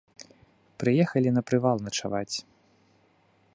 Прыехалі 0.83 1.29
на 1.35 1.41
прывал 1.51 1.77
начаваць. 1.89 2.35